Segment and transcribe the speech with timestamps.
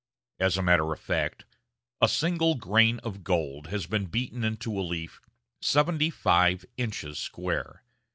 [0.39, 1.45] As a matter of fact,
[2.01, 5.21] a single grain of gold has been beaten into a leaf
[5.61, 7.83] seventy five inches square.